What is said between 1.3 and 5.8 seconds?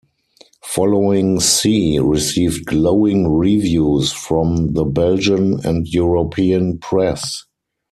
Sea" received glowing reviews from the Belgian